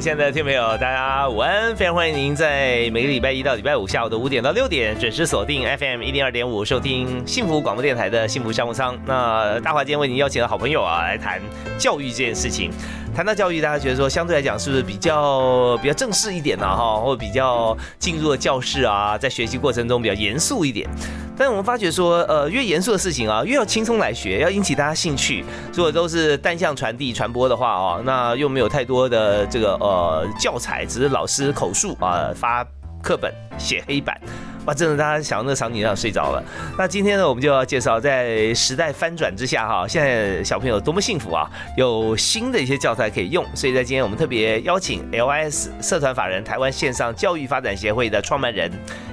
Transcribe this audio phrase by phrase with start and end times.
[0.00, 1.74] 亲爱的听众朋友，大家午安！
[1.74, 8.96] 非常欢迎您在每个礼拜一到礼拜五下午的五点到六点准时锁定 FM 一零二点五，收听幸福广播电台的幸福商务舱。
[9.06, 11.40] 那大华今天为您邀请了好朋友啊，来谈
[11.78, 12.70] 教育这件事情。
[13.16, 16.66] 谈到教育，大家觉得说相对来讲是不是比较比较正式一点呢？
[16.66, 20.86] 哈，或比较进入了教室啊，在学习过程中比较严肃一点？
[21.34, 25.42] 但我们发觉说，呃，越严肃的事情啊，越要轻松来学，要引起大家兴趣。
[25.72, 32.62] 如果都是单向传递传播的话哦，那又没有太多的这个呃教材，只是老师口述啊，发
[33.02, 34.20] 课本写黑板。
[34.66, 36.42] 哇，真的，大家想那个场景上睡着了。
[36.76, 43.44] 那今天呢，我们就要介绍，在时代翻转之下，哈，现在小朋友多么幸福啊，有新的一些教材可以用。
[43.54, 48.70] 所以在今天，我们特别邀请 LIS 社团法人台湾线上教育发展协会的创办人，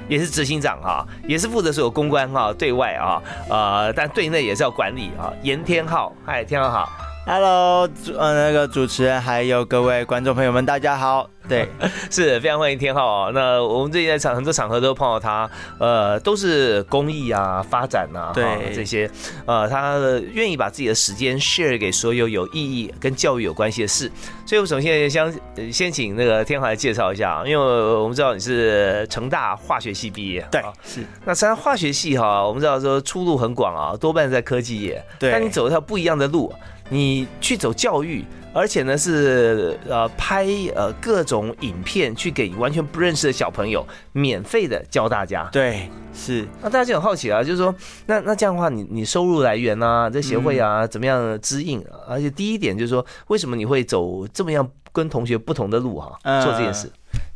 [0.09, 5.31] 也是执行长哈，也是负责所有公关哈，对外啊，呃，但对内也是要管理啊。
[5.43, 6.89] 严天浩，嗨，天浩好。
[7.27, 11.32] Hello，主呃那个主持人还有各位观众朋友们，大家好。
[11.49, 11.67] 对，
[12.09, 13.29] 是非常欢迎天浩。
[13.31, 19.09] 那我们最近在场很多场合都碰到他，呃，都是公益啊、发展啊，对这些，
[19.45, 19.99] 呃，他
[20.31, 24.09] 愿意把自己的时间 share 给所有有意义跟教育有关系的事。
[24.45, 25.33] 所以我首先先
[25.71, 31.01] 先请那个天浩来介绍一下，因为我们知道你是成大化学系毕业，对，是。
[31.25, 35.31] 那成大化学系哈，我们知道说出路很广啊，多半在科技业，对。
[35.31, 36.53] 但你走一条不一样的路。
[36.89, 38.23] 你去走教育，
[38.53, 45.49] 而且呢是呃拍呃各种影片去给完全不认识的小朋友免费的教大家。
[45.51, 46.47] 对，是。
[46.61, 47.73] 那大家就很好奇啊，就是说，
[48.05, 51.83] 那那这样的话，你你收入来源啊，这协会啊，怎么样支应？
[52.07, 56.17] 而且第一点就是说，为什么你会走这么样跟同学不同的路哈？
[56.43, 56.89] 做这件事。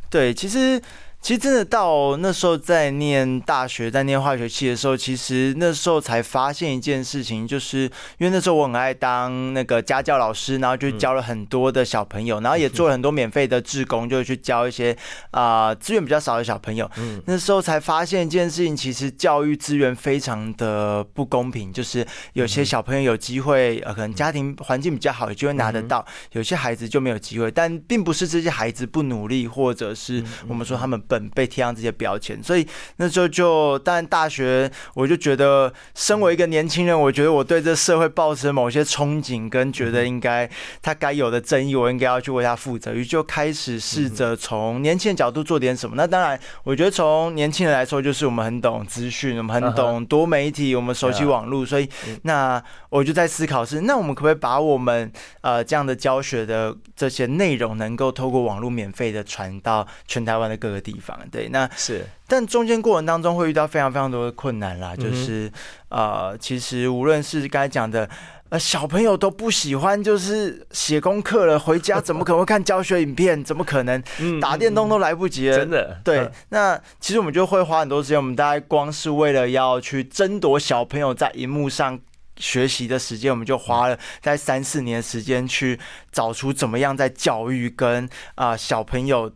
[0.09, 0.81] 对，其实。
[1.21, 7.79] 其实真的到那时候在念大学，在念化学系的时候，其实那时候才发现一件事情，就是
[8.17, 14.95] 因为那时候我很爱当那个家教老师，然后就教了很多的小朋友，然后也做了很多免费的志工，就去教一些
[15.31, 16.89] 啊资源比较少的小朋友。
[16.97, 25.99] 嗯，那时候才发现一件事情，其实教育资源非常的不公平，就是有些小朋友有机会，呃，可能家庭环境比较好，有机会拿得到；
[26.31, 27.51] 有些孩子就没有机会。
[27.51, 31.29] 但并不是这些孩子不努力，或者是我们说他们笨。
[31.37, 40.49] 被贴上这些标签，所以那时候就，但大学我就觉得，身为一个年轻人，我觉得我对这社会抱持某些憧憬，跟觉得应该
[40.81, 45.95] 他该有的正义，我应该要去为他负责，于就开始试着从年轻的角度做点什么。
[45.95, 51.89] 那当然，我觉得从年轻人来说，就是我们很懂资讯，我们很懂多媒体，我们熟悉网络，所以
[52.23, 61.17] 那我就在思考是，那我们可不可以把我们呃这样的教学的这些内容，能够透过网络免费的传到全台湾的各个地方。
[61.31, 65.51] 对，那是，但中间过程当中会遇到非常非常多的困难啦，就是
[65.89, 68.09] 呃，其实无论是刚才讲的，
[68.49, 73.41] 呃，小朋友都不喜欢，就是写功课了，回家怎么可能会看教学影片？
[73.43, 74.01] 怎么可能
[74.39, 75.57] 打电动都来不及了？
[75.57, 76.29] 真的，对。
[76.49, 81.99] 那其实我们就会花很多时间，我们大概光是为了要去争夺小朋友在荧幕上
[82.37, 85.79] 学习的时间，我们就花了在三四年时间去
[86.11, 89.31] 找出怎么样在教育跟啊小朋友。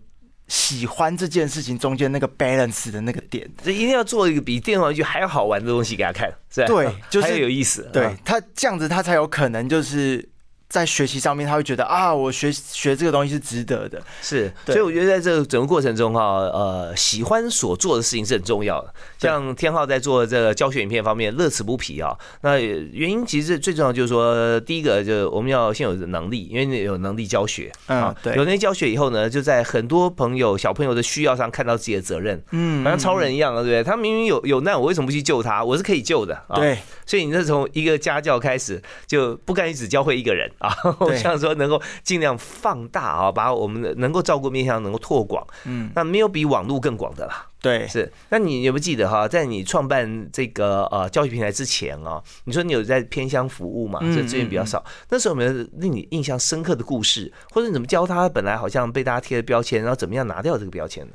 [0.51, 6.67] 喜欢这件事情中间那个 balance 的那个点，这一定要做一个比电玩具还要好玩的东西给他看，是吧？
[6.67, 7.89] 对，就是有意思。
[7.94, 10.30] 对他这样子，他才有可能就是。
[10.71, 14.49] 在学习上面，他会觉得啊，我学学这个东西是值得的，是。
[14.65, 18.93] 所以我觉得在这个整个过程中哈，呃，喜欢所做的事情是很重要的。
[19.19, 22.17] 像天浩在做这个教学影片方面乐此不疲啊。
[22.39, 33.84] 那原因其实最重要就是说，第一个就是我们要先有能力，因为你有能力教学啊，对，有能力教学以后呢，就在很多朋友小朋友的需要上看到自己的责任，嗯，好像超人一样啊，对不对？
[33.84, 35.61] 他明明有有难，我为什么不去救他？
[35.61, 36.55] 我是可以救的啊。
[36.55, 36.79] 对，
[37.11, 40.73] 所以你是从一个家教开始，就不甘于只教会一个人啊。
[41.02, 45.46] 我想说，能够尽量放大啊，把我们的能够照顾面向能够拓广。
[45.66, 47.47] 嗯，那没有比网络更广的啦。
[47.61, 48.09] 对，是。
[48.29, 53.99] 那你有没有记得哈，在你创办这个呃教育平台之前啊，你说你有在偏乡服务嘛？
[54.16, 54.81] 这资源比较少。
[55.09, 58.29] 那时候有没有令你印象深刻的故事，或者你怎么教他？
[58.29, 61.13] 本来好像被大家贴了标签，然后怎么样拿掉这个标签呢？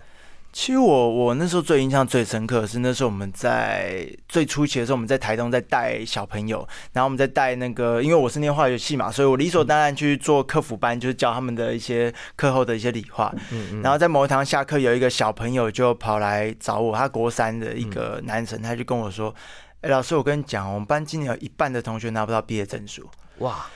[0.57, 13.31] 其实我我那时候最印象最深刻的是那时候我们在最初期的时候，我们在台东在带小朋友，然后我们在带那个，因为我是念化学系嘛，所以我理所当然去做客服班，就是教他们的一些课后的一些理化。
[13.51, 13.83] 嗯嗯。
[13.83, 19.35] 然后在某一堂下课，有一个小朋友就跑来找我，他国三的一个男生，他就跟我说
[19.83, 23.07] ：“哎，老师，我跟你讲，我们班今年有一半的同学拿不到毕业证书。”
[23.41, 23.67] 哇！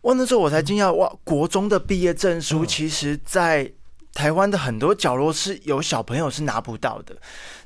[0.00, 3.70] 我那时候我才惊讶，哇，国中的毕业证书，其实在。
[4.16, 7.14] 台湾的很多角落是有小朋友是拿不到的，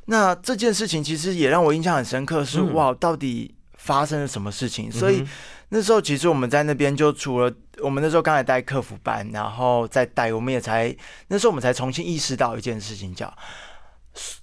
[0.07, 4.91] 那这件事情其实也让我印象很深刻，是哇，到底发生了什么事情？
[4.91, 5.25] 所以
[5.69, 10.93] 那时候其实我们在那边就除了我们那时候刚才带客服班，然后再带，我们也才
[11.29, 13.33] 那时候我们才重新意识到一件事情，叫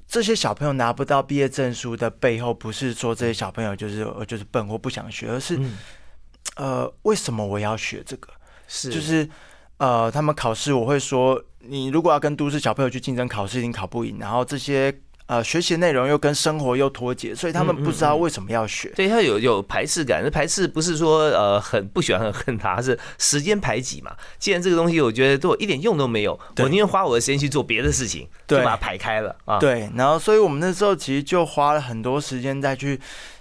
[0.08, 5.60] 这些小朋友拿不到毕业证书的背后，不是说这些小朋友就是就是笨或不想学，而是
[6.56, 8.30] 呃，为什么我要学这个？
[8.66, 8.90] 是。
[8.90, 9.30] 就是
[9.78, 11.42] 呃，他们考试我会说。
[11.70, 14.18] 你如果要跟都市小朋友去竞争考试，一定考不赢。
[14.22, 14.94] 然后这些
[15.26, 18.88] 呃学习内容又跟生活又脱节，所以他们不知道为什么要学。
[18.96, 24.16] 对他有有排斥感，排斥不是说呃很不喜欢很恨他，是时间排挤嘛。
[24.40, 29.60] 既然这个东西我觉得对我一点用都没有，我宁愿花我的时间去做别的事情，就把它排开了啊。
[29.60, 32.98] 对，然后所以我们那时候其实就花了很多时间再去。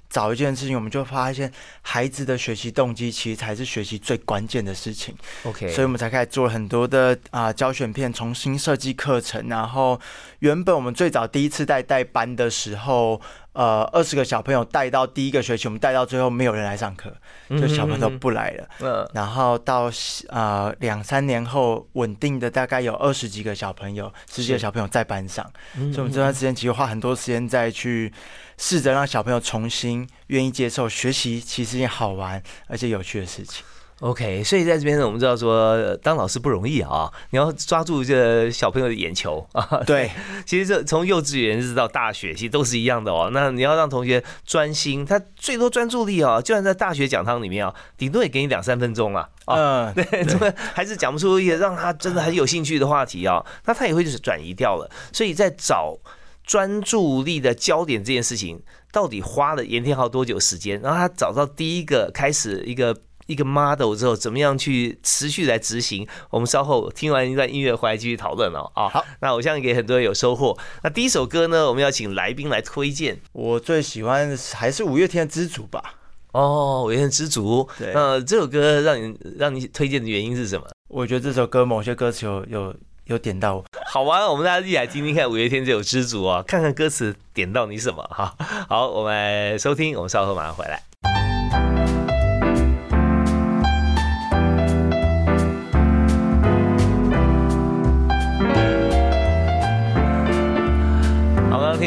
[0.09, 5.15] 找一件事情，我们就发现孩子的学习动机其实才是学习最关键的事情。
[5.45, 9.49] OK，所以我们才开始做很多的啊教选片，重新设计课程。
[9.49, 10.01] 然后
[10.39, 13.21] 原本我们最早第一次带带班的时候。
[13.57, 17.11] 呃，二十个小朋友带到第一个学期，我们带到最后没有人来上课，
[17.49, 18.69] 就小朋友都不来了。
[18.81, 19.91] 嗯，然后到
[20.29, 25.43] 呃两三年后，稳定的大概有二十几个小朋友，十几个小朋友在班上。
[25.75, 28.13] 所以我们这段时间其实花很多时间在去
[28.59, 33.65] 试着让小朋友重新愿意接受学习，其实一件好玩而且有趣的事情。
[34.01, 39.81] OK，所以在这边呢，我们知道说当老师不容易啊，你要抓住这小朋友的眼球啊。
[39.87, 40.11] 对，
[40.45, 43.31] 其实这从幼稚园一直到大学，其实都是一样的哦。
[43.33, 49.31] 那你要让同学专心，他最多专注力啊，就算在大学讲堂里面啊，顶多也给你两三分钟啊。
[49.47, 54.91] 嗯， 对，这么还是讲不出一个让他真的很有兴趣的话题啊，那他也会就是转移掉了。
[55.11, 55.97] 所以在找
[56.45, 58.61] 专注力的焦点这件事情，
[58.93, 60.79] 到底花了严天豪多久时间？
[60.83, 62.95] 然后他找到第一个开始一个。
[63.27, 66.07] 一个 model 之后，怎么样去持续来执行？
[66.31, 68.71] 我们稍后听完一段音乐回来继续讨论哦。
[68.75, 70.57] 啊，好，那我相信给很多人有收获。
[70.83, 73.19] 那第一首歌呢，我们要请来宾来推荐。
[73.33, 75.95] 我最喜欢的还是五月天的《知足》吧。
[76.33, 77.69] 哦，五月天《知足》。
[77.79, 77.93] 对。
[77.95, 80.67] 那这首歌让你让你推荐的原因是什么？
[80.89, 82.75] 我觉得这首歌某些歌词有有
[83.07, 83.65] 有点到。
[83.93, 88.35] 好啊，我们大家一起来听听看五月天这首《知足》啊，看看歌词点到你什么哈。
[88.69, 90.81] 好，我们收听，我们稍后马上回来。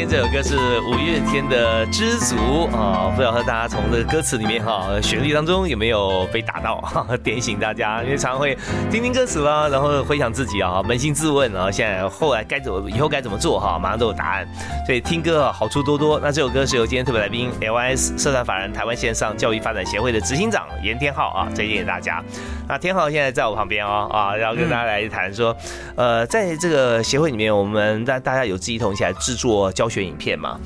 [0.00, 2.34] 听这首歌是五月天的《知足》
[2.74, 6.82] 啊，不知道和大家从这个歌词里面哈旋律当中有没有被打到，
[7.22, 8.02] 点醒大家。
[8.02, 8.56] 因为常会
[8.90, 14.48] 听听歌词啦，然后回想自己啊，扪心自问，然后现在后来该怎么，以后该怎么做哈，马上都有答案。
[14.86, 16.18] 所以听歌啊，好处多多。
[16.18, 22.24] 那这首歌是由今天特别来宾 LIS 社团法人台湾线上教育发展协会的执行长严天浩啊推荐给大家。
[22.66, 25.54] 那天浩现在在我旁边哦啊，然后跟大家来谈说，
[25.94, 29.70] 呃，在这个协会里面，我们让大家有志一同一起来制作。
[29.72, 30.58] 教学影片嘛，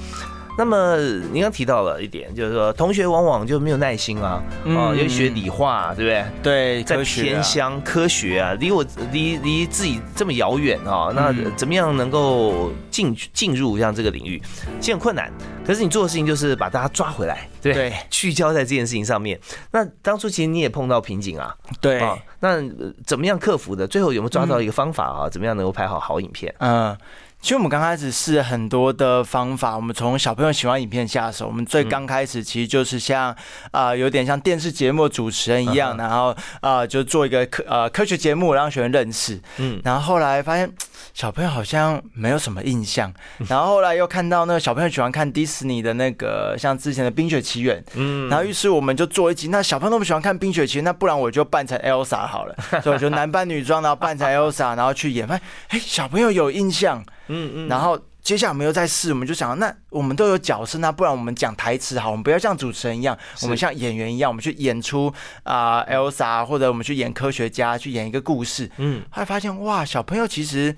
[0.57, 0.97] 那么
[1.33, 6.25] 您刚提到了一点，就是说同学往往就没有耐心啊，啊，要学理化，对不对？
[6.43, 14.41] 对，在偏乡科学啊，离我离离自己这么遥远啊，那怎么样能够进进入像这个领域，
[14.79, 15.33] 其实很困难。
[15.67, 19.41] 可是你做的事情就是把大家抓回来，对，聚焦在这件事情上面。
[19.73, 22.01] 那当初其实你也碰到瓶颈啊，对，
[22.39, 22.63] 那
[23.07, 23.89] 怎么样克服的？
[23.89, 25.29] 最后有没有抓到一个方法啊？
[25.29, 26.55] 怎么样能够拍好好影片？
[26.59, 26.97] 嗯。
[27.45, 31.47] 其实我们刚开始试很多的方法，我们从小朋友喜欢影片下手。
[31.47, 33.37] 我们最刚开始其实就是像
[33.71, 39.39] 啊，有点像电视节目主持人一样，然后啊，就做一个科呃科学节目，让学生认识。
[39.59, 40.73] 嗯，然后后来发现
[41.13, 43.13] 小朋友好像没有什么印象，
[43.47, 47.79] 然后后来又看到那个小朋友喜欢看迪士尼的那个，像之前的《冰雪奇缘》。
[47.93, 55.29] 嗯，然后于是我们就做一集，那小朋友那么喜欢看《冰雪奇缘》，那不然我就扮成 Elsa 好了，所以我就男扮女装，然后扮成 Elsa，然后去演。
[55.29, 57.05] 发现哎，小朋友有印象。
[57.29, 65.13] 嗯嗯，然后接下来我们又在试，我们就想，那我们都有角色，那不然我们讲台词好，我们不要像主持人一样，我们像演员一样，我们去演出
[65.43, 68.71] 啊，Elsa，或者我们去演科学家，去演一个故事。
[68.79, 70.75] 嗯，后来发现哇，小朋友其实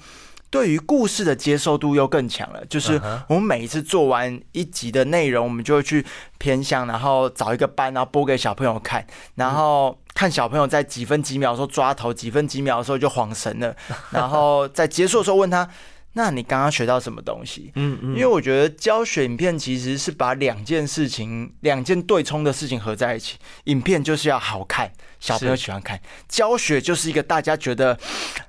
[0.50, 2.64] 对于故事的接受度又更强了。
[2.66, 6.04] 就是我们每一次做完一集的内容，我们就会去
[6.38, 13.76] 偏向，然后找一个班，然后播给小朋友看，然后看小朋友在几分几秒的时候抓头，几分几秒的时候就晃神了，
[14.10, 15.68] 然后在结束的时候问他。
[16.18, 17.70] 那你刚刚学到什么东西？
[17.74, 23.36] 嗯嗯，因为我觉得教学影片其实是把两件事情、两件对冲的事情合在一起。
[23.64, 27.98] 影片就是要好看，小朋友喜欢看；教学就是一个大家觉得，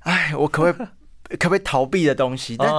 [0.04, 0.88] 哎，我可不可以
[1.36, 2.56] 可不可以逃避的东西？
[2.56, 2.70] 但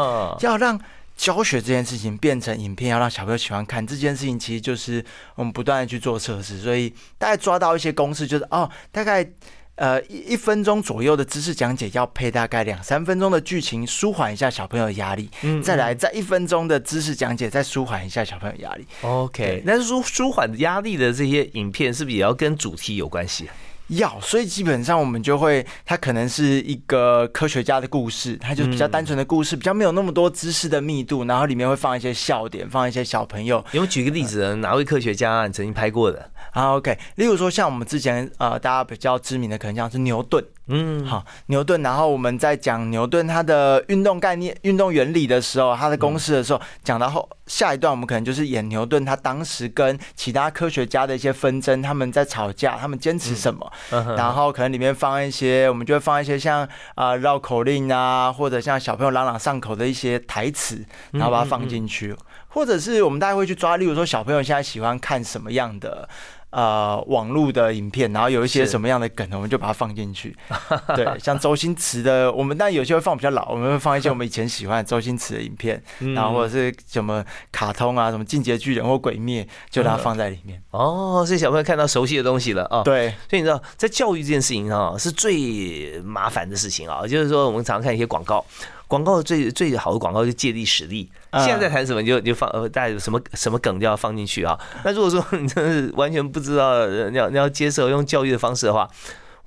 [0.40, 0.80] 要让
[1.18, 5.04] 教学这件事情变成影片，要让小朋友喜欢看这件事情，其实就是
[5.34, 6.60] 我们不断的去做测试。
[6.60, 9.30] 所以大概抓到一些公式，就是哦，大概。
[9.78, 15.30] 呃，一一分钟左右的知识讲解要配大概两三分钟的剧情，舒缓一下小朋友的压力。
[15.42, 18.84] 嗯，再来，再一分钟的知识讲解再舒缓一下小朋友压力。
[19.02, 23.48] OK，那舒舒缓压力的这些影片是不是也要跟主题有关系？
[23.88, 33.64] 要，所以基本上我们就会，它可能是一个科学家的故事，它就比较单纯的故事，比较没有那么多知识的密度，然后里面会放一些笑点，放一些小朋友。
[33.72, 36.30] 有举个例子，哪位科学家你曾经拍过的？
[36.52, 41.82] 啊，OK，例如说像我们之前呃，大家比较知名的，可能像是牛顿，嗯，好，牛顿。
[41.82, 53.72] 然后我们在讲牛顿他的运动概念、运动原理的时候，他的公式的时候，讲到后下一段，我们可能就是演牛顿他当时跟其他科学家的一些纷争，他们在吵架，他们坚持什么，
[54.14, 62.14] 然后可能里面放一些，我们就会放一些像啊绕口令啊，或者像小朋友朗朗上口的一些台词，然后把它放进去，
[62.48, 66.08] 或者是我们大家会去抓，例如说小朋友现在喜欢看什么样的。
[66.50, 70.34] 呃，网络的影片，然后有一些什么样的梗，我们就把它放进去。
[70.96, 75.82] 对，像周星驰的，我们但有些会放比较老，我们会放一些我们以前喜欢周星驰的影片，
[76.14, 80.62] 然后或者是什么卡通啊，什么进阶巨人或鬼灭，就把它放在里面。
[80.70, 82.82] 哦，所以小朋友看到熟悉的东西了啊。
[82.82, 88.42] 对，所以你知道，在教育这件事情上是最麻烦的事情啊，就是说我们常常看一些广告。
[88.88, 91.08] 广告最最好的广告就借力使力。
[91.34, 94.58] 现在在谈什么，就就放呃，大家有什么什么梗就要放进去啊。
[94.84, 98.90] 那如果说你真是完全不知道你要你要接受用教育的方式的话。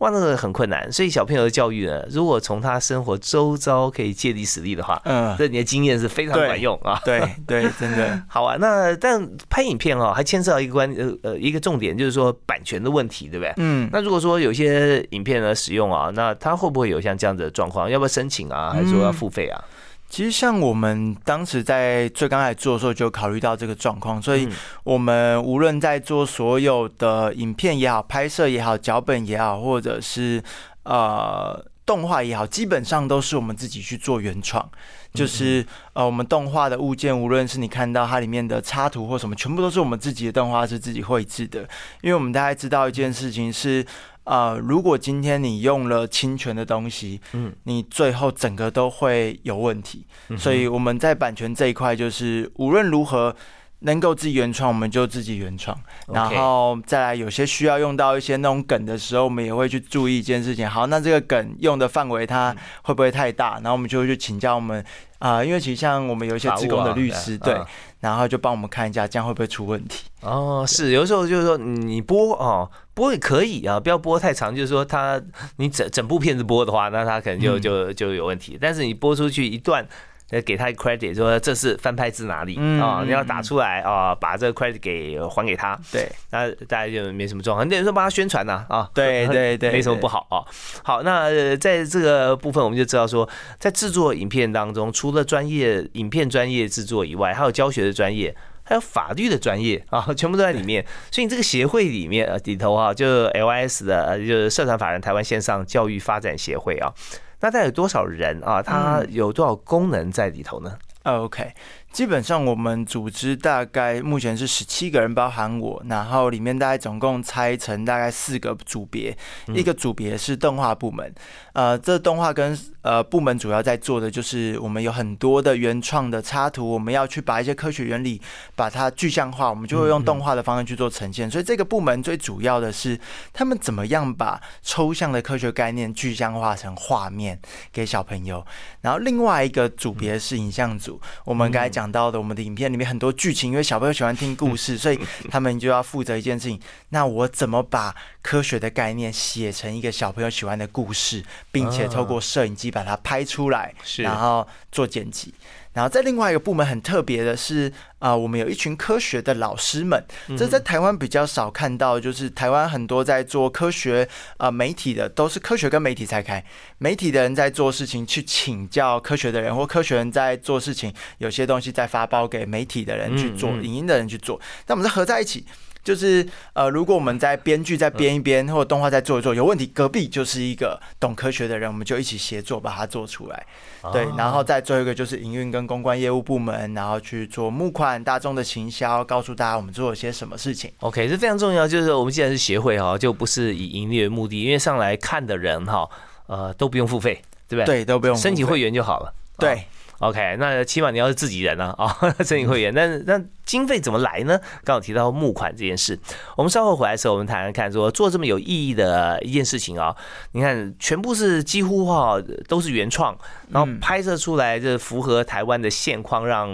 [0.02, 7.00] 哇，那个很困难，所以小朋友的教育呢，如果从他生活周遭可以借力使力的话，嗯，这你的经验是非常管用啊。
[7.06, 8.58] 对 对，真的 好啊。
[8.60, 13.54] 那但拍影片哦，还牵涉到一个关呃呃一个重点，就是说版权的问题，对不对？
[13.58, 13.88] 嗯。
[13.94, 17.88] 那如果说有些影片呢使用啊，那他会不会有像这样子的状况？
[17.88, 18.72] 要不要申请啊？
[18.72, 19.64] 还是说要付费啊？
[20.12, 24.46] 其实像我们当时在最刚开始做的时候，就考虑到这个状况，所以
[24.84, 30.44] 我们无论在做所有的影片也好、拍摄也好、脚本也好，或者是
[30.84, 34.70] 呃动画也好，基本上都是我们自己去做原创。
[35.14, 41.62] 就是呃，我们动画的物件，无论是你看到它里面的插图或什么，全部都是我们自己的动画，是自己绘制的。
[42.02, 43.86] 因为我们大概知道一件事情是。
[44.24, 50.06] 啊，如果今天你用了侵权的东西，嗯，你最后整个都会有问题。
[50.38, 53.36] 所以我们在版权这一块，就是无论如何
[53.80, 55.76] 能够自己原创，我们就自己原创。
[56.08, 60.70] 然后再来，有些需要用到一些那种梗的时候，我们也会去注意一件事情。
[60.70, 63.54] 好，那这个梗用的范围它会不会太大？
[63.56, 64.86] 然后我们就会去请教我们
[65.18, 67.60] 啊，因为其实像我们有一些职工的律师，对。
[68.02, 70.04] 然后就帮我们看一下，这样会不会出问题？
[70.20, 74.54] 哦，是，有时候就是说你播哦，播也可以啊，不要播太长。
[74.54, 75.22] 就是说，他
[75.56, 78.58] 你整整部片子播的话，那他可能就就就有问题。
[78.60, 79.88] 但是你播出去一段。
[80.32, 83.04] 呃，给他 credit 说这是翻拍自哪里啊？
[83.06, 85.78] 你要打出来啊，把这个 credit 给还给他。
[85.92, 87.66] 对，那大家就没什么状况。
[87.66, 88.90] 你等于说帮他宣传呐啊？
[88.94, 90.42] 对 对对，没什么不好啊。
[90.84, 93.28] 好，那在这个部分我们就知道说，
[93.60, 98.34] 在制作影片当中，除了专业影片专业制作以外，还有教学的专业，
[98.64, 100.86] 还有法律的专业啊， 全部都在里面。
[101.12, 106.94] 所以你这个协会里面呃里头啊，就 LIS 的，就是社团法人台湾线上教育发展协会啊。
[107.42, 108.62] 那它有多少人啊？
[108.64, 111.52] 它有多少功能在里头呢？OK。
[111.92, 119.16] 基本上我们组织大概目前是十七个人，包含我，然后里面大概总共拆成大概四个组别，
[119.48, 121.14] 一个组别是动画部门，
[121.52, 128.22] 呃，这动画跟呃部门主要在做的就是我们有很多的原创的插图，我们要去把一些科学原理
[128.56, 131.30] 把它具象化，我们就会用动画的方式去做呈现。
[131.30, 132.98] 所以这个部门最主要的是
[133.34, 137.38] 他们怎么样把抽象的科学概念具象化成画面
[137.74, 138.46] 给小朋友。
[138.80, 141.81] 然后另外一个组别是影像组，我们刚才讲。
[141.82, 145.00] 讲到的，我们的影片里面很多剧情，因为小朋友喜欢听故事，所以
[145.32, 146.60] 他们就要负责一件事情。
[146.90, 155.34] 那我怎么把科学的概念写成一个小朋友喜欢的故事，并且透过摄影机把它拍出来，然后做剪辑。
[155.74, 160.04] 然后在另外一个部门很特别的是，啊，我们有一群科学的老师们，
[160.38, 166.44] 这在台湾比较少看到，就是台湾很多在做科学啊媒体的，都是科学跟媒体拆开，
[166.78, 175.46] 媒体的人在做事情去请教科学的人，或科学人在做事情，有些东西在发包给媒体的人去做，影音的人去做，那我们是合在一起。
[175.84, 183.46] 就是呃，如果我们在编剧在编一编，或者动画在做一做，有问题，隔壁就是一个懂科学的人，我们就一起协作把它做出来。
[183.92, 190.72] 对，然后再最后一个就是营运跟公关业务部门，然后去做募款、大众的行销，告诉大家我们做了些什么事情。
[190.82, 191.68] OK，这非常重要。
[191.68, 195.90] 就是我们既然是协会哈，就不是以盈利为目的，因为上来看的人哈，
[196.28, 197.78] 呃，都不用付费，对不对？
[197.78, 199.12] 对，都不用申请会员就好了。
[199.40, 199.66] 对。
[200.02, 204.40] OK，那起码你要是自己人呢啊， 申请会员，那那经费怎么来呢？
[204.64, 205.98] 刚好提到募款这件事，
[206.36, 209.96] 我们稍后回来的时候，我们谈谈看，说做这么有意义的一件事情啊，
[210.32, 213.16] 你看全部是几乎哈都是原创，
[213.50, 216.50] 然后拍摄出来这符合台湾的现况，让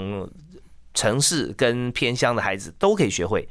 [0.93, 3.47] 城市跟偏乡的孩子都可以学会。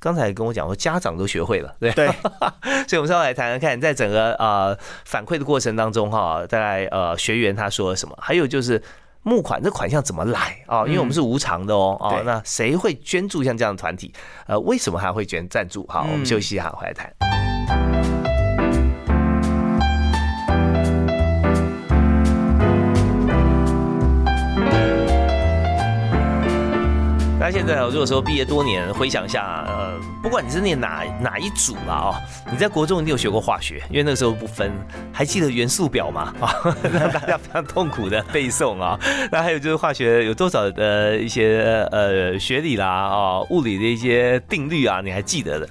[0.00, 2.08] 刚才跟我讲说，家长都学会了，对对，
[2.88, 8.82] 所以我们稍后来谈谈看，在整个呃反馈的过程当中哈，在呃学员他说了什么，还有就是。
[9.22, 10.86] 募款这款项怎么来啊？
[10.86, 14.12] 因为我们是无偿的哦，哦，那谁会捐助像这样的团体？
[14.46, 15.86] 呃，为什么还会捐赞助？
[15.88, 18.19] 好，我们休息一下，回来谈。
[27.50, 32.14] 现在我如果说毕业多年，回想一下，呃，不管你是念哪哪一组吧哦，
[32.50, 34.70] 你在国中一定有学过化学，因为那个时候不分，
[35.12, 36.32] 还记得元素表吗？
[36.40, 36.54] 啊，
[36.92, 38.98] 让大家非常痛苦的背诵啊。
[39.32, 45.68] 那还有就是化学有多少的一些呃学理啦啊，物理的一些定律啊，你还记得的？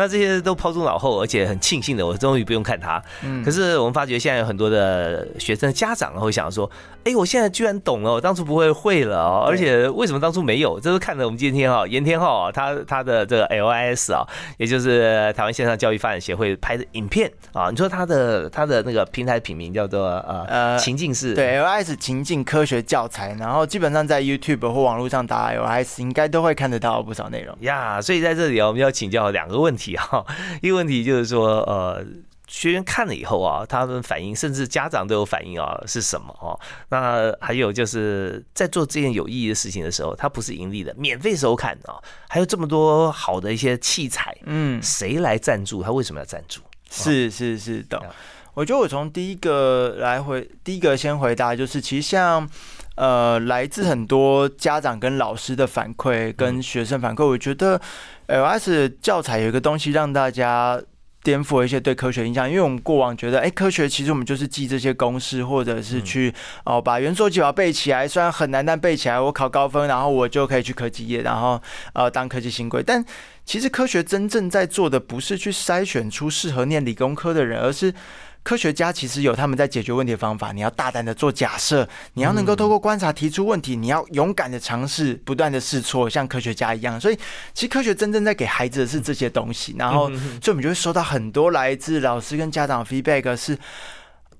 [0.00, 3.02] 那这些都抛诸脑后，而且很庆幸的，我终于不用看他。
[3.22, 3.44] 嗯。
[3.44, 6.68] 可是我们发觉现在有很多的学生家长会想说，
[7.04, 10.80] 哎，我现在居然懂了，我当初不会会了哦，而且为什么当初没有？
[10.80, 11.20] 这是看。
[11.20, 14.26] 我们今天哈，严天浩啊，他他的这个 LIS 啊，
[14.56, 28.00] 也就是台湾线上教育发展协会拍的影片啊，你说他的他的那个平台品名叫做呃呃情境式对 LIS 情境科学教材，然后基本上在 YouTube 或网络上打 LIS 应该都会看得到不少内容呀。
[28.00, 30.24] 所以在这里啊，我们要请教两个问题哈，
[30.62, 32.04] 一个问题就是说呃。
[32.52, 36.58] 学员看了以后啊，他们反应，甚至家长都有反应啊，是什么哦？
[36.88, 41.94] 那还有就是在做这件有意义的事情的时候，它不是盈利的，免费收看啊，
[42.28, 45.80] 还有这么多好的一些器材，嗯，谁来赞助？
[45.80, 46.60] 他为什么要赞助？
[46.90, 48.02] 是是是的，
[48.54, 52.50] 我觉得我从第一个来回，第一个先回答就是，其实像
[52.96, 57.80] 呃，来自很多家长跟老师的反馈，跟学生反馈，我觉得
[58.28, 60.80] LS 教材有一个东西让大家。
[61.22, 66.32] 颠覆了一些对科学印象，因为我们过往觉得，哎，科学其实我们就是记这些公式，或者是去
[66.64, 71.60] 哦把元素记法背起来，虽然很难，但背起来我考高分，然后我就可以去科技业，然后
[71.92, 72.82] 呃当科技新贵。
[72.82, 73.04] 但
[73.44, 77.92] 其实科学真正在做的，不是去筛选出适合念理工科的人，而是。
[78.42, 80.50] 科学家其实有他们在解决问题的方法。
[80.52, 87.00] 你要大胆的做假设，你要能够透过观察提出问题，你要勇敢的尝试，不断的试错，像科学家一样。
[87.00, 87.16] 所以，
[87.52, 89.74] 其实科学真正在给孩子的是这些东西。
[89.78, 93.58] 然后，所以我们就会收到很多来自老师跟家长 feedback，是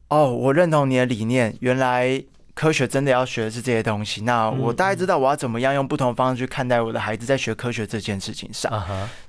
[0.09, 1.55] 哦，我认同你的理念。
[1.61, 2.23] 原来
[2.55, 4.23] 科学真的要学的是这些东西。
[4.23, 8.71] 那我大概知道我要怎么样用不同的方式去看待我的孩子在学科学这件事情上。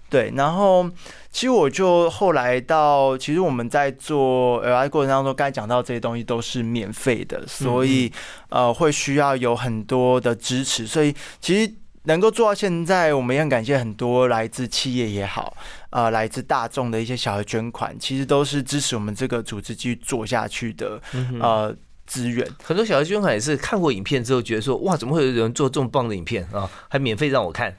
[0.10, 0.84] 对，然后
[1.32, 8.12] 其实我就后来到，其实我们在做 AI 过程当中，刚才讲到这些东西都是免费的，所以
[8.50, 15.56] 呃会需要有很多的支持，所以其实能够做到现在，我们也很感谢很多来自企业也好，
[15.92, 21.02] 呃来自大众的一些小额捐款，其实都是支持我们这个组织继续做下去的
[21.40, 21.74] 呃
[22.12, 22.46] 资源。
[22.62, 27.74] 很多小额捐款也是看过影片之后，觉得说哇，怎么会有人做这么棒的影片啊，还免费让我看？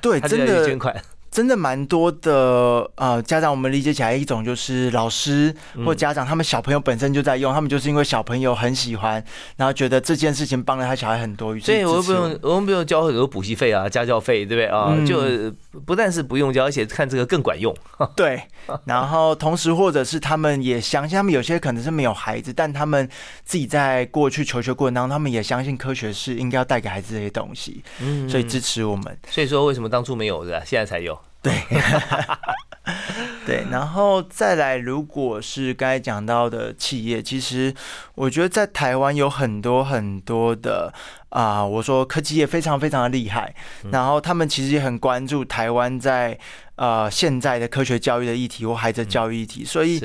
[0.00, 1.00] 对， 真的捐款。
[1.28, 9.22] 真的蛮多的，呃，家长我们理解起来一种就是老师或家长他们小朋友本身就在用，他们就是因为小朋友很喜欢，
[9.56, 14.96] 然后觉得这件事情帮了他小孩很多，所以我又不用我们不用交很多补习费啊、家教费，对不对啊？
[15.06, 15.52] 就
[15.84, 17.74] 不但是不用交，而且看这个更管用。
[18.16, 18.42] 对，
[18.84, 23.08] 然后同时或者是他们也相信，他们有些可能是没有孩子，但他们
[23.44, 29.18] 自己在过去求学过程当中，他们也相信科学是应该要带给孩子这些东西，嗯，所以支持我们。
[29.28, 31.18] 所以说为什么当初没有的，现在才有？
[31.42, 31.52] 对，
[33.46, 37.72] 对，然后再来，如果是刚才讲到的企业，其实
[38.14, 40.92] 我觉得在台湾有很多很多的
[41.28, 43.54] 啊，我说科技业非常非常的厉害，
[43.92, 46.38] 然后他们其实也很关注台湾在
[46.74, 50.02] 呃现在的科学教育的议题或孩子教育议题，所以。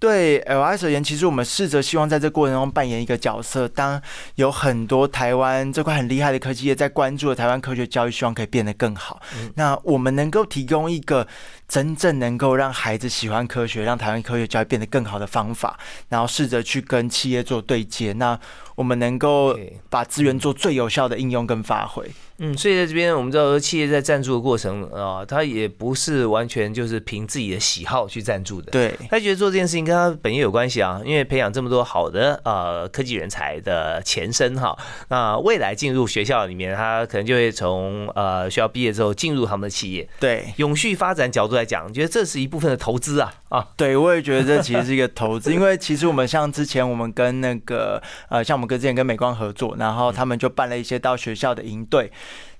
[0.00, 3.68] 对 L S 而言，其实我们试着希望在这过程中扮演一个角色。
[3.68, 4.00] 当
[4.36, 9.20] 有很多台湾这块很厉害的科技业在关注台湾科学教育，希望可以变得更好。
[9.56, 11.28] 那我们能够提供一个
[11.68, 18.14] 真正能够让孩子喜欢科学，让台湾科学教育变得更好的方法，然后试着去跟企业做对接。
[18.14, 18.40] 那
[18.80, 19.54] 我们能够
[19.90, 22.02] 把资源做最有效的应用跟发挥。
[22.38, 28.70] 嗯，所以在这边我们知道，企业在赞助的过程啊，他也不是完全就是凭自己的喜好去赞助的。
[28.70, 34.74] 对，他觉得做这件事情跟他本业有关系啊，因为培养这么多好的呃科技人才的前身哈，
[35.10, 40.08] 那未来进入学校里面，他可能就会从呃学校毕业之后进入他们的企业。
[40.18, 43.68] 对，永续发展角度来讲，觉得这是一部分的投资啊啊。
[43.76, 52.10] 对，我也觉得这其实是一个投资，因为其实我们像之前我们跟那个呃，像我们跟之前跟美光合作，然后他们就办了一些到学校的营队。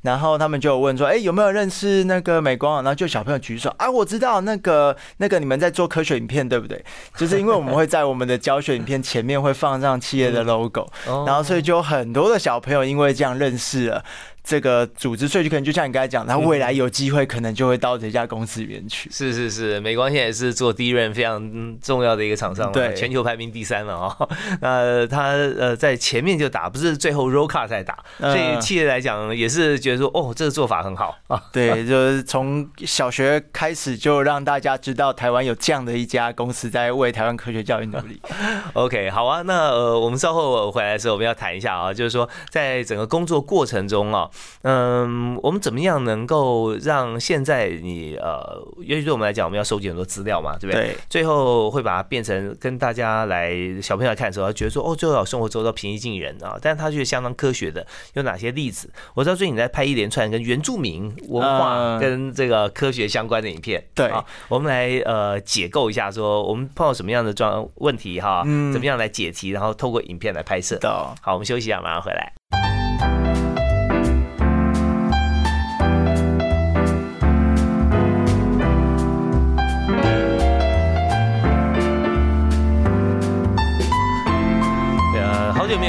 [0.03, 6.83] 然后他们就问说：“哎，有没有认识那个美光？”然后就小朋友举手啊，我知道那个那个你们在做科学影片，对不对？
[7.19, 10.91] 就是因为我们会在我们的教学影片前面会放上企业的 logo，
[11.27, 14.03] 然后所以就有很多的小朋友因为这样认识了。
[14.51, 19.09] 这个组织，所以就可能就像你刚才讲，他未来有机会可能就会到这家公司里面去。
[19.09, 24.17] 是是是，美光现在也是做第一任非常重要的一个厂商，对，全球排名第三了啊。
[24.61, 31.41] 那他呃在前面就打，不是最后 Roca 在打，所以企业来讲也是觉得说，哦，这个做法很好啊。
[31.55, 38.21] 对，就是从小学开始就让大家知道台湾有这样的一家公司在为台湾科学教育努力。
[38.75, 44.29] OK，好啊，那呃我们稍后回来的时候我们要谈一下啊，就是说在整个工作过程中啊。
[44.63, 50.89] 嗯，我们怎么样能够让现在你呃，尤其对我们来讲，我们要收集很多资料嘛，对不对？
[50.89, 50.97] 对。
[51.09, 58.91] 最后会把它变成跟大家来小朋友来看的时候，他觉得说哦，最好生活周遭平易近人啊，但是他却相当科学的，有哪些例子？
[59.15, 70.79] 我知道最近你在拍一连串跟原住民文化跟这个科学相关的影片，对啊，我们来呃解构一下，说我们碰到什么样的状问题哈，怎么样来解题，然后透过影片来拍摄。
[71.23, 72.80] 好，我们休息一下，马上回来。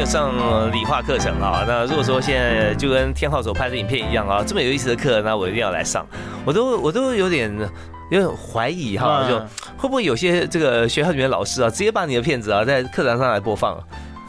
[0.01, 1.63] 有上理化课程啊。
[1.67, 6.03] 那如果说现在就跟天浩所拍的影片一样啊，这么有意思的课，那我一定要来上。
[6.43, 7.55] 我都我都有点
[8.09, 9.37] 有点怀疑哈，就
[9.77, 13.77] 会不会有些这个学校里面老师啊，直接把你的片子啊在课堂上来播放。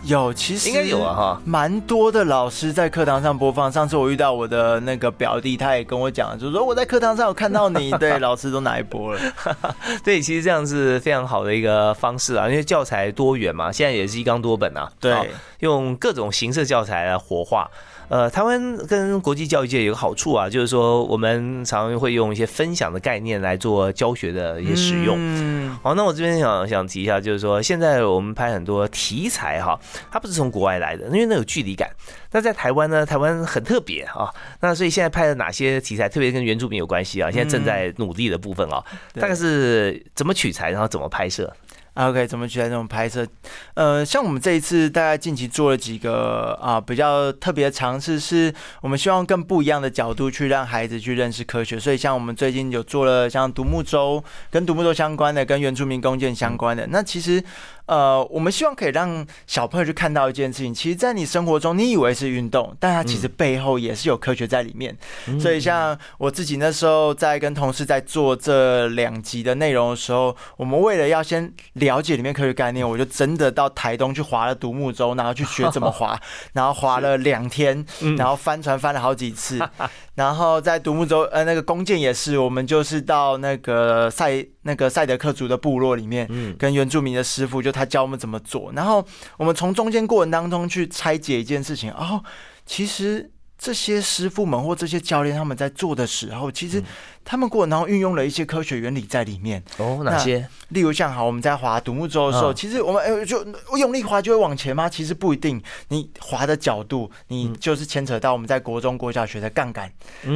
[0.04, 3.70] 有，其实应该有啊哈，蛮多的老师在课堂上播放。
[3.70, 9.20] 上次我遇到我的那个表弟，他也跟我讲，就是说我在课堂上有看到你，对， 老师都哪一波了。
[10.02, 17.70] 对，其实这样是非常好的一个方式啊，因为教材多元嘛，现在也是一纲多本啊，对，用各种形式教材来活化。
[18.12, 25.16] 呃，台湾跟国际教育界有个好处啊，就是说我们常常会用一些分享的概念来做教学的一些使用。
[25.18, 31.88] 嗯，好，那我这边想想提一下，就是说现在我们拍很多题材哈，它不是从国外来的，因为那有距离感。
[32.32, 34.28] 那在台湾呢，台湾很特别啊，
[34.60, 37.30] 那所以现在拍的哪些题材特别跟原住民有关系啊？
[37.30, 41.50] 现在正在努力的部分啊，大概是怎么取材，然后怎么拍摄
[41.94, 43.26] ？OK，怎么取材这种拍摄？
[43.74, 51.78] 呃，像我们这一次大概近期做了几个啊比较特别的尝试，是我们希望更不一样的角度去让孩子去认识科学。
[51.78, 56.86] 所以像我们最近有做了像独木舟跟独木舟相关的，跟原住民弓箭相关的。
[56.88, 57.42] 那其实。
[57.86, 64.96] 呃，我们希望可以让小朋友去看到一件事情，其实，在你生活中，你以为是运动，但它其实背后也是有科学在里面。
[65.38, 76.18] 所以，像我自己那时候在跟同事在做这两集的内容的时候，我们为了要先了解里面科学概念，我就真的到台东去划了独木舟，然后去学怎么划，
[76.54, 77.84] 然后划了两天，
[78.16, 79.58] 然后翻船翻了好几次。
[80.14, 88.70] 然后在独木舟，呃，那个弓箭也是，我们就是到那个赛那个赛德克族的部落里面，嗯，跟原住民的师傅，就他教我们怎么做。
[88.74, 89.04] 然后
[89.38, 92.22] 我们从中间过程当中去拆解一件事情，哦，
[92.64, 96.82] 其实这些师傅们或这些教练他们在做的时候，其实。
[97.24, 100.48] 他们过然后运用了一些科学原理在里面哦，哪些？
[100.68, 103.46] 例如像好，我们在划独木舟的时候，其实我们哎，就
[103.78, 104.88] 用力划就会往前吗？
[104.88, 109.92] 其实不一定，你划的角度，你就是牵扯到我们在国中、国小学的杠杆，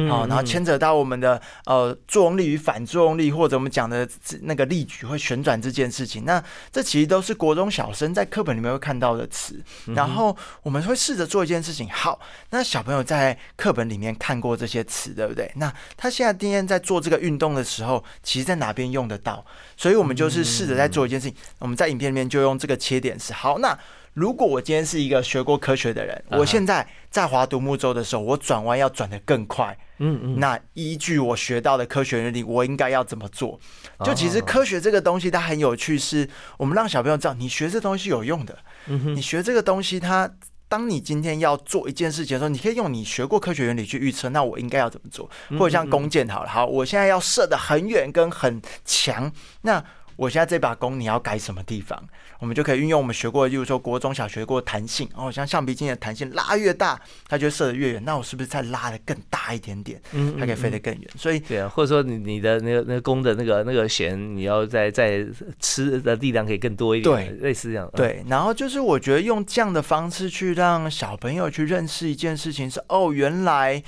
[0.09, 4.07] 好，然后牵扯到我们的呃作用力与反作用力，或者我们讲的
[4.41, 6.23] 那个力矩会旋转这件事情。
[6.25, 9.61] 那这其实都是国中小生在课本里面会看到的词。
[9.87, 12.19] 然后我们会试着做一件事情，好，
[12.51, 15.51] 那小朋友在课本里面看过这些词，对不对？
[15.55, 19.43] 那他现在今天在在做这个运动的时候，其实在哪边用得到？
[19.75, 21.35] 所以我们就是试着在做一件事情。
[21.59, 23.57] 我们在影片里面就用这个切点是好。
[23.59, 23.77] 那
[24.13, 29.77] 如果我今天是一个学过科学的人，我现在在划独木舟的时候，我转弯要转得更快。
[29.99, 30.39] 嗯嗯。
[30.39, 33.59] 那依据我学到的科学原理，我应该要怎么做？
[34.03, 38.57] 就其实科学这个东西它很有趣，是我们让小朋友知道，你学这东西有用的。
[38.87, 39.15] 嗯哼。
[39.15, 40.31] 你学这个东西，它
[40.67, 45.29] 当你今天要做一件事情的时候，你可以用你学过科学原理去预测，那我应该要怎么做？
[45.57, 49.83] 或者像弓箭好了，好，我现在要射的很远跟很强，那。
[50.17, 51.97] 我现在这把弓你要改什么地方？
[52.39, 58.03] 我们就可以运用我们学过，例如说国中小学过弹性哦，像橡皮筋的弹性拉越大，它就射得越远。
[58.03, 60.01] 那我是不是再拉的更大一点点？
[60.11, 61.09] 嗯，它可以飞得更远。
[61.15, 65.25] 所以对啊，或者说你你的那个那个弓的那个那个弦，你要再再
[65.59, 67.15] 吃的力量可以更多一点。
[67.15, 67.89] 对，类似这样。
[67.95, 73.81] 对，然后就是我觉得用这样的方式去让小朋友去认识一件事情是哦，原来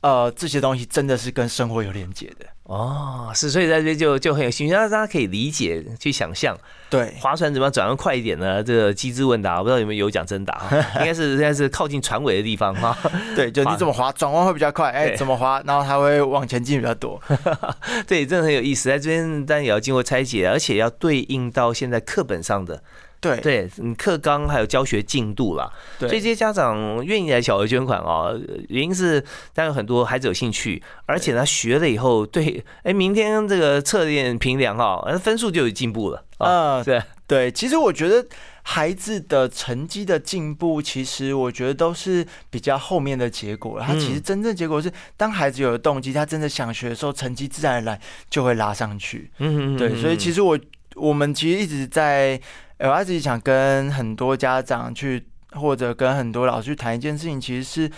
[0.00, 2.46] 呃这些东西真的是跟生活有连接的。
[2.64, 6.56] 哦，是，所以在这边就就很有兴趣，让大家可以理解、去想象，
[6.88, 8.62] 对，划船怎么样转弯快一点呢？
[8.62, 10.62] 这个机智问答，我不知道有没有有奖征答，
[11.00, 12.96] 应该是应该是靠近船尾的地方哈。
[13.36, 14.90] 对，就你怎么划转弯会比较快？
[14.90, 17.20] 哎，怎么划，然后它会往前进比较多。
[18.08, 22.82] 对，真的很有意思，在这边当然也要经过拆解，而且要对应到现在课本上的。
[23.24, 29.18] 对对，你课纲还有教学进度啦，所以这些家长愿意来小额捐款哦，原因是
[29.54, 36.84] 当然很多孩子有兴趣，而且他学了以后，对，哎，明天这个测验评量哈，分数就有进步了啊。
[36.84, 38.26] 对对，其实我觉得
[38.60, 43.80] 孩子的成绩的进步，其实我觉得都是比较后面的结果。
[43.80, 49.30] 他其实真正结果是，当孩子有了动机，他真的想学的时候，成绩自然而然就会拉上去。
[49.38, 50.58] 嗯嗯，对，所以其实我
[50.96, 52.38] 我们其实一直在。
[52.88, 57.90] 我自己想跟很多家长去，或者跟很多老师去谈一件事情，其实是。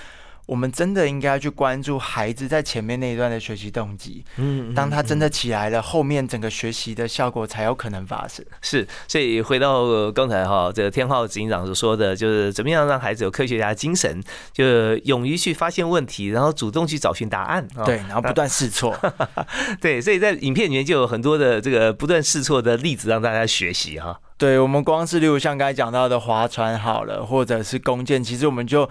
[0.47, 4.25] 我们真的应该去关注孩子在前面那一段的学习动机。
[4.37, 8.47] 嗯，当他真的起来了，后面整个学习的效果才有可能发生。
[8.63, 14.23] 是，所以回到刚才哈，这个天浩执行长所说的，就是怎么样让孩子有科学家精神，
[14.53, 17.67] 就是勇于去发现问题，然后主动去找寻答案。
[17.85, 18.97] 对，然后不断试错。
[19.83, 24.21] 对，所以在影片里面就有很多的这个不断试错的例子让大家学习哈。
[24.39, 28.89] 对，我们光是例如像刚才讲到的划船好了，或者是弓箭，其实我们就。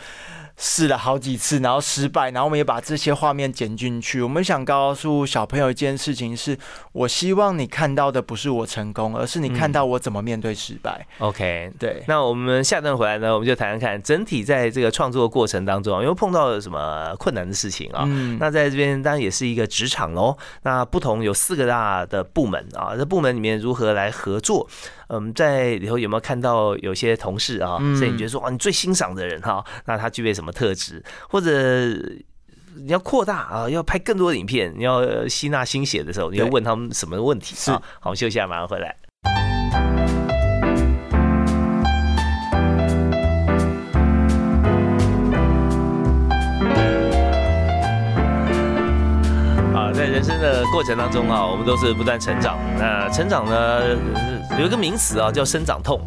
[0.57, 4.21] 试了好几次，然后失败，然后我们也把这些画面剪进去。
[4.21, 6.57] 我们想告诉小朋友一件事情：是
[6.93, 11.05] 我希望你看到的不是我成功，而是你看到我怎么面对失败。
[11.19, 12.01] OK，对。
[12.07, 18.05] 那我们下段回来呢，我们就谈谈看整体在这个创作过程当中，因为碰到了什么困难的事情啊？
[18.39, 20.37] 那在这边当然也是一个职场喽。
[20.61, 24.65] 那不同有四个大的部门啊，这部门里面如何来合作？
[25.07, 27.77] 嗯，在里头有没有看到有些同事啊？
[27.97, 31.03] 所以你觉得说，哇，你最欣赏的人哈，那他具备什么特质？
[31.29, 31.49] 或者
[32.75, 37.55] 你要扩大啊，要拍更多的影片，你要吸纳新血的时候，你要问他们什么问题？
[37.71, 37.81] 啊？
[37.99, 38.95] 好，我们休息下，马上回来。
[50.45, 52.57] 的过程当中啊，我们都是不断成长。
[52.77, 53.81] 那成长呢，
[54.59, 55.99] 有一个名词啊，叫生长痛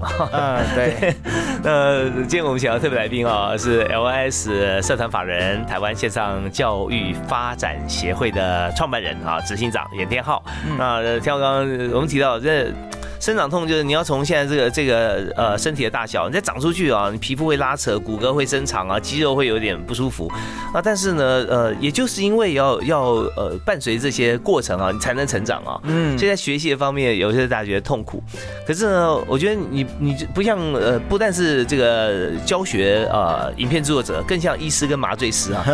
[0.75, 1.15] 对。
[1.63, 10.43] 那今天我们请到特别来宾啊，是 LS 社团法人台湾线上教育发展协会的创办人啊，执行长严天浩。
[10.79, 12.73] 那天浩刚刚我们提到这。
[13.21, 20.31] 生长痛就是你要从现在这个这个呃身体的大小，你再长出去啊，你皮肤会拉扯，骨骼会增长啊，肌肉会有点不舒服
[20.73, 20.81] 啊。
[20.83, 23.01] 但是呢，呃，也就是因为要要
[23.37, 25.81] 呃伴随这些过程啊，你才能成长啊。
[25.83, 26.17] 嗯。
[26.17, 28.23] 所以在学习的方面，有些大家觉得痛苦，
[28.65, 35.65] 可是呢，我觉得你你不像呃，不但是这个教学啊，影片制作者，更像医师跟麻醉师啊。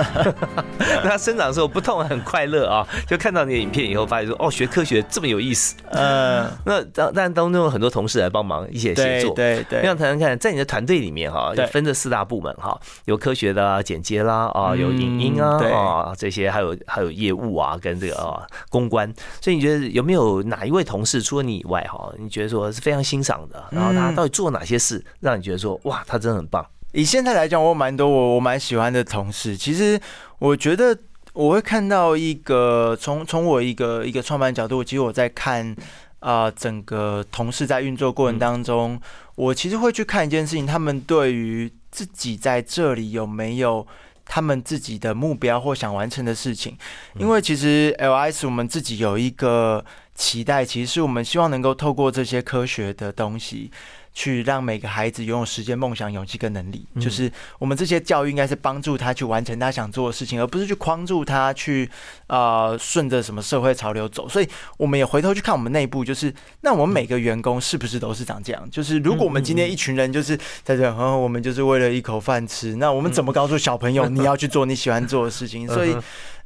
[1.05, 5.75] 那生长的时候不痛很快乐啊，就看到你的影片以后，发现说哦，学科学这么有意思。
[5.91, 6.51] 呃。
[6.65, 7.34] 那但但。
[7.35, 9.83] 当中有很多同事来帮忙一起协作，对对。
[9.83, 19.13] 想谈谈看，在你的团队里面哈，分这四大部门哈，有科学的剪接啦啊，有影音啊啊这些，还有还有业务啊，跟这个啊公关。
[19.41, 23.63] 所以你觉得有没有哪一位同事除了你以外哈，你觉得说是非常欣赏的？
[23.71, 26.65] 然后他到底做哪些事，让你觉得说哇，他真的很棒？
[26.93, 29.57] 以现在来讲，我蛮多我我蛮喜欢的同事。
[29.57, 30.01] 其实
[30.39, 30.97] 我觉得
[31.33, 35.77] 我会看到一个从从我一个一个创办角度，其实我在看。
[36.25, 38.99] 啊，整个同事在运作过程当中，
[39.35, 43.87] 我其实会去看一件事情，他们对于自己在这里有没有
[44.25, 46.79] 他们自己的目标或想完成的事情。
[47.19, 49.85] 因为其实 LIS 我们自己有一个
[50.15, 53.71] 期待，其实是我们希望能够透过这些科学的东西。
[54.15, 61.91] 去让每个孩子拥有时间、梦想、勇气跟能力，就是我们这些教育应该是帮助他去完成他想做的事情，而不是去框住他去
[62.29, 64.29] 啊顺着什么社会潮流走。
[64.29, 64.49] 所以
[64.79, 68.71] 我们也回头去看我们内部，就是那我们每个员工是不是都是长这样？
[68.71, 75.67] 就是如果我们今天一群人就是在这，嗯，我们就是为了一口饭吃，那我们怎么告诉小朋友你要去做你喜欢做的事情？
[75.75, 75.93] 所以，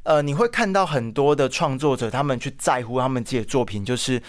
[0.01, 4.19] 呃，你会看到很多的创作者，他们去在乎他们自己的作品，就是。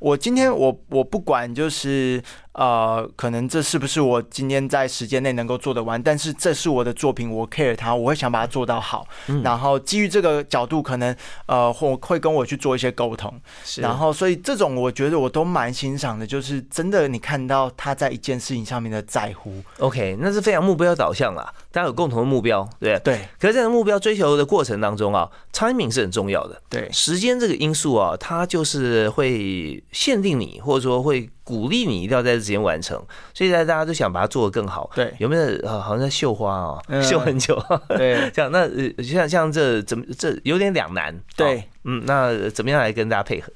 [0.00, 2.22] 我今天我我不管就是
[2.58, 6.02] 呃，可能这是不是我今天在时间内能够做得完？
[6.02, 9.06] 但是这是我的作品，我 care 它，我会想把它做到好。
[9.44, 11.14] 然后基于这个角度，可能
[11.46, 13.32] 呃，或会跟我去做一些沟通。
[13.76, 19.62] 然后，所以这种我觉得我都蛮欣赏的，就是真的你看到他在一件事情上面的在乎。
[19.78, 23.20] OK，那是非常目标导向啦，大家有共同的目标，对对。
[23.38, 26.60] 可是在目标追求的过程当中啊，timing 是很重要的。
[26.68, 33.02] 对，时间这个因素啊，它就是会限定你，或者说会鼓励你一定要在这之间完成。
[33.32, 34.90] 所以，大家都想把它做得更好。
[34.94, 37.58] 对，有没有呃，好像在绣花啊，绣很久。
[37.96, 41.18] 对， 这样那呃，像像这怎么这有点两难。
[41.34, 43.50] 对，嗯，那怎么样来跟大家配合？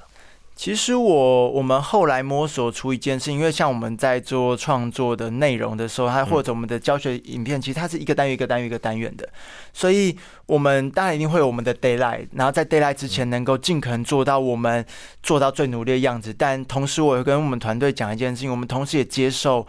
[0.55, 9.29] 其实我我们后来摸索出一件事，因为像我们在做创作的内容的时候，它或者我们的教学影片，其实它是一个单元一个单元一个单元的，
[9.73, 12.99] 所以我们当然一定会有我们的 d a y l i g h t 然后在 d a y l i g
[12.99, 14.85] h t 之前能够尽可能做到我们
[15.23, 19.67] 做到最努力的样子，但同时我也跟我们团队讲一件事情，我们同时也接受。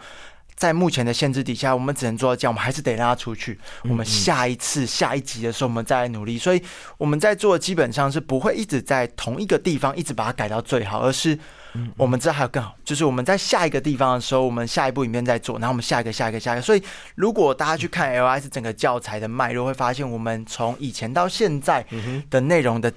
[0.56, 3.58] 在目前的限制底下，我们只能做到这样，我们还是得让他出去。
[3.82, 6.38] 我们下一次、下一集的时候，我们再来努力。
[6.38, 6.62] 所以
[6.96, 11.38] 我们在做，基本上是不会一直在同一个地方一直把它改到最好，而是
[11.96, 12.76] 我们知道还有更好。
[12.84, 16.62] 就是我们在下一个地方的时候，我们下一步影片再做，然后我们下一个、下一个、下一个。
[16.62, 16.82] 所以
[17.14, 21.84] 如果大家去看 L S 整个教材的脉络，会发现我们从以前到现在
[22.30, 22.92] 的内容的。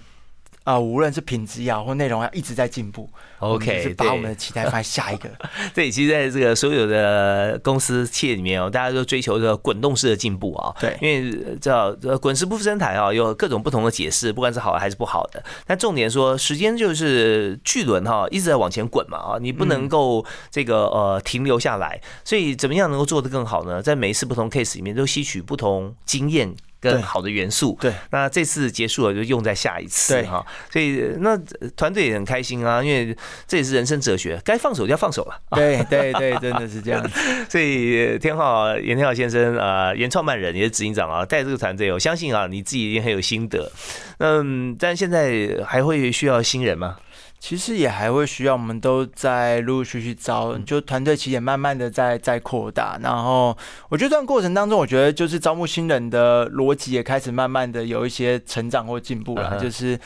[0.67, 3.09] 啊，无论是品质也好，或内容要一直在进步。
[3.39, 5.29] OK，是把我们的期待放在下一个。
[5.73, 10.75] 对，其实在这个所有的公司企业里面哦，大家都追求这个滚动式的进步啊。
[10.77, 15.41] 对，因为叫滚石不生台啊，有各种不同的解释，不管是好的还是不好的。
[15.65, 22.01] 但重点说，时间就是巨轮哈，一直在往前滚嘛啊，你不能够这个呃停留下来。
[22.25, 23.81] 所以怎么样能够做得更好呢？
[23.81, 26.53] 在每一次不同 case 里面都吸取不同经验。
[26.79, 31.37] 跟好的元素，对，那这次结束了就用在下一次，哈，所以那
[31.75, 33.15] 团队也很开心啊，因为
[33.47, 37.03] 这也是人生哲学，该放手就要放手了，对对对，真的是这样。
[37.49, 43.71] 所以天浩严天浩先生呃，原创办人也是执行长啊，带这个团队，我相信啊，你自己一定很有心得，
[44.19, 46.97] 嗯，但现在还会需要新人吗？
[47.39, 52.99] 其实也还会需要，我们都在陆陆续续招，就团队其实也慢慢的在在扩大。
[53.01, 53.55] 然后
[53.89, 59.57] 我觉得这段过程当中，我觉得就是招募新人的逻辑也开始慢慢的有一些成长或进步了。
[59.59, 59.97] 就是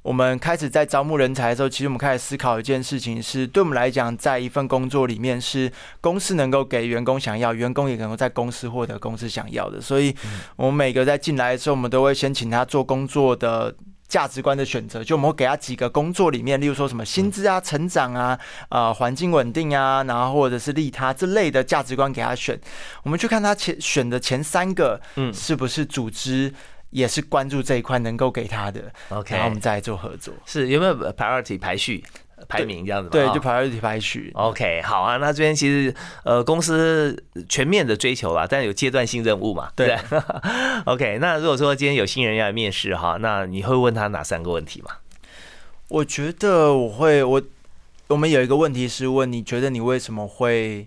[0.00, 5.70] 我们开始在招募人才的时候，其实我们开始思考一件事情，是对我们来讲，在一份工作里面，是
[6.00, 9.78] 公司能够给员工想要，员工也能够在公司获得公司想要的。
[9.80, 10.16] 所以，
[10.56, 13.74] 我们每个在进来的时候，我们都会先请他做工作的。
[14.08, 18.38] 价值观的选择，就我们会给他几个工作里面，例如说什么薪资啊、成长啊、
[18.70, 22.58] 啊环境稳定啊，然后或者是利他这类的价值观给他选。
[23.02, 26.52] 我们去看他前选的前三个，嗯，是不是组织
[26.90, 30.32] 也是关注这一块能够给他的？OK，然后我们再来做合作。
[30.46, 32.02] 是有没有 priority 排序？
[32.46, 34.30] 排名这样子，对，就排一体排序。
[34.34, 39.98] OK，好啊，那这边其实呃，公司全面的追求啦，但有阶段性任务嘛，对。
[40.86, 44.92] OK，那如果说今天有新人要来面试哈，那你会问他哪三个问题吗？
[45.88, 47.42] 我觉得我会，我
[48.08, 50.86] 我们有一个问题是问你觉得你为什么会，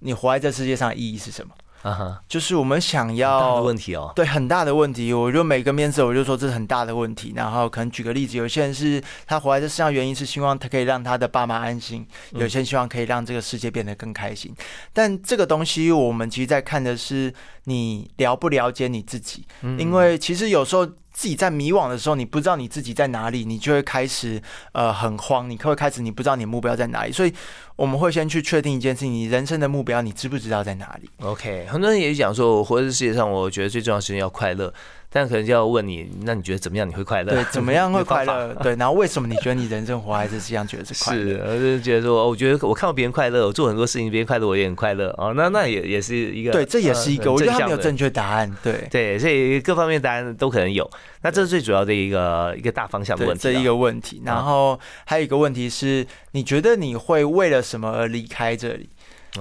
[0.00, 1.54] 你活在这世界上意义是什么？
[1.84, 5.12] 啊哈，就是我们想要问题哦，对，很大的问题。
[5.12, 7.34] 我就每个面试，我就说这是很大的问题。
[7.36, 14.50] 然后可能举个例子，有些人是他活在这世上原因是希望他可以让他的爸妈安心，有些人希望可以让这个世界变得更开心。
[14.94, 17.30] 但这个东西，我们其实在看的是
[17.64, 19.44] 你了不了解你自己，
[19.78, 20.88] 因为其实有时候。
[21.16, 24.42] 自己在迷惘的时候，你不知道你自己在哪里，你就会开始
[24.72, 27.32] 呃很慌，你会开始你不知道你的目标在哪里，所以
[27.76, 34.72] 我们会先去确定一件事情：你人生的目标，你知不知道在哪里？OK，很多人也讲说，我活在世界上，我觉得最重要的事情要快乐。
[35.16, 36.88] 但可能就要问你，那你觉得怎么样？
[36.88, 37.32] 你会快乐？
[37.32, 38.52] 对，怎么样会快乐？
[38.60, 41.22] 对，然后为什么你觉得你人生活还是这样觉得是快乐？
[41.22, 45.32] 是，我就觉得说，我觉得我看到别人快乐，我做很多事情，别人快乐，我也很快乐哦。
[45.36, 48.52] 那那也也是一个，对，这也是一个，我觉得他没有正确答案。
[48.60, 50.90] 对对，所以各方面答案都可能有。
[51.22, 54.20] 那这是最主要的一个一个大方向的问题，这一个问题。
[54.24, 58.88] 然后还有一个问题是，你觉得你会为了什么而离开这里？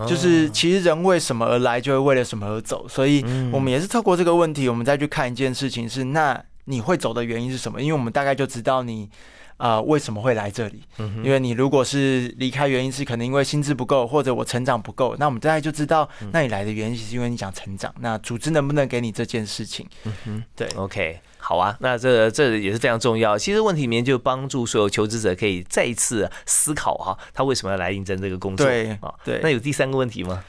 [0.08, 2.88] 就是其实人为什么而来，就会为了什么而走。
[2.88, 7.80] 所以，我们也是透过这个问题，我们再去看一件事情：是那你会走的原因是什么？
[7.80, 9.08] 因为我们大概就知道你
[9.58, 10.82] 啊为什么会来这里。
[11.24, 17.94] 因为你如果是离开原因是可能因为薪资不够，或者我成长不够，那我们大概就知道，那你来的原因是因为你想成长。
[18.00, 19.88] 那组织能不能给你这件事情？
[20.06, 21.20] 嗯哼，对，OK。
[21.45, 23.38] 好啊，那这这也是非常重要。
[23.38, 28.65] 其实问题里面就帮助所有求职者可以再一次思考哈，他为什么要来应征这个工作？
[28.65, 29.41] 对啊，对。
[29.43, 30.41] 那有第三个问题吗？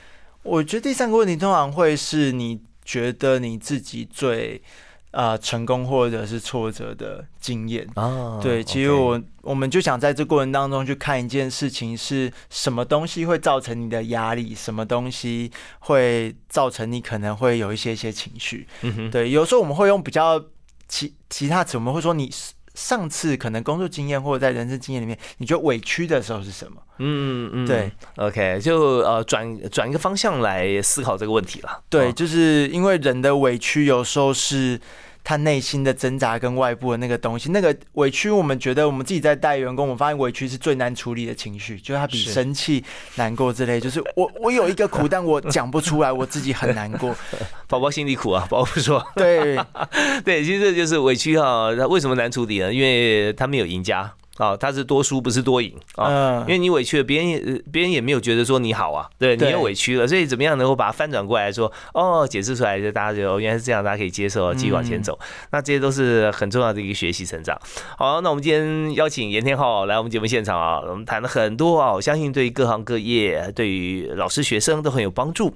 [0.45, 4.63] 我觉得第三个问题通常会是你觉得你自己最
[5.11, 7.89] 呃成功或者是挫折的经验。
[7.97, 18.69] 啊，对，其实我我们就想在这过程当中去看一件事情是什么东西会造成你的压力，什么东西会造成你可能会有一些一些情绪。
[18.83, 20.43] 嗯哼，对，有时候我们会用比较
[20.89, 22.31] 其其他词，我们会说你
[22.75, 26.81] 上次可能工作经验或者在人生经验里面，你觉得委屈的时候是什么？
[26.99, 31.83] 嗯嗯，对，OK，就呃转转一个方向来思考这个问题了。
[31.89, 34.81] 对，哦就是因为人的委屈有时候是
[35.25, 37.51] 他内心的挣扎跟外部的那个东西。
[37.51, 42.85] 那个委屈，我们觉得我们自己在带员工，我们发现委屈是最难处理的情绪，就是他比生气、
[43.17, 43.81] 难过之类。
[43.81, 47.17] 就是 我我有一个苦，但我讲不出来，我自己很难过。
[47.67, 49.05] 宝宝心里苦啊，宝宝不说。
[49.17, 49.59] 对
[50.23, 52.73] 对，其实这就是委屈哈、它为什么难处理呢？
[52.73, 56.07] 因为他没有赢家啊，他是多输不是多赢啊。
[56.09, 65.19] 嗯因为你委屈了，别人也呃别人也没有觉得说你好啊，对你又委屈了，所以怎么样能够把它翻转过来说，哦，解释出来，就大家就哦原来是这样，大家可以接受，继续往前走。
[65.51, 67.59] 那这些都是很重要的一个学习成长。
[67.97, 75.55] 好，那我们今天邀请严天浩来我们节目现场啊，我们谈了很多啊，我相信对各行各业，对于老师学生都很有帮助。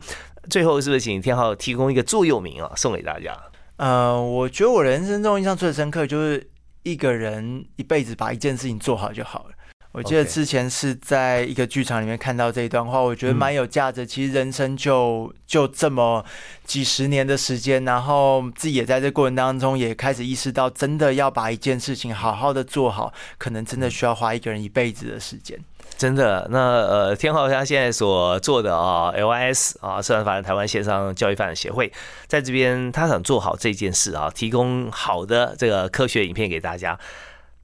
[0.49, 3.37] 最后是不是请天浩提供一个座右铭啊，送给大家？
[3.77, 6.49] 呃，我觉得我人生中印象最深刻就是
[6.83, 9.51] 一个人一辈子把一件事情做好就好了。
[9.93, 14.07] 我记得之前是在一个剧场里面看到这一段话，我觉得蛮有价值。
[14.07, 16.25] 其实人生就就这么
[16.65, 25.59] 几十年的时间，然后自己也在这过程当中也开始意识到，真的要把一件事情好好的做好，可能真的需要花一个人一辈子的时间。
[25.99, 31.93] 真的，那呃，天浩他现在所做的啊，LIS 啊，社团法人台湾线上教育发展协会，
[32.29, 36.97] 在这边他想做好这件事啊，提供好的这个科学影片给大家，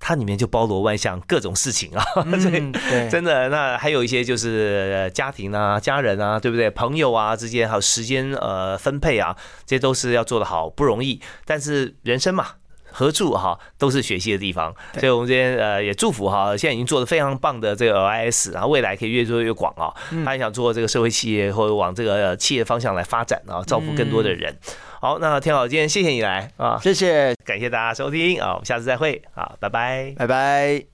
[0.01, 2.03] 它里面就包罗万象，各种事情啊，
[2.41, 6.69] 所以嗯，对，真的，那还有一些就是呃家庭啊、家人啊，对不对？
[6.71, 11.21] 朋友啊之间，还有时间呃分配啊，这些都是要做的好，不容易。
[11.47, 12.49] 但是人生嘛。
[12.95, 19.93] 合住哈都是学习的地方，所以我们今天呃也祝福哈，现在已经做的非常棒的这个 LIS，然后未来可以越做越广啊。
[20.13, 24.57] 嗯他也想做这个社会企业或者往这个呃企业方向来发展啊，造福更多的人。
[25.01, 30.15] 好，那天好，今天谢谢你来啊，谢谢，感谢大家收听啊，我们下次再会啊，拜拜。
[30.17, 30.85] 拜拜。